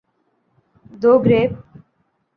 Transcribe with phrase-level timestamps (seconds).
[1.01, 1.57] دوگریب